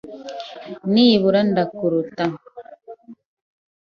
Nibura 0.91 1.39
ndakuruta. 1.49 2.25